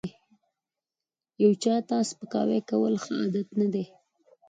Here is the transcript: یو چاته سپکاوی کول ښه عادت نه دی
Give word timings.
یو 1.43 1.51
چاته 1.63 1.95
سپکاوی 2.09 2.59
کول 2.69 2.93
ښه 3.03 3.11
عادت 3.19 3.47
نه 3.59 3.67
دی 3.73 3.85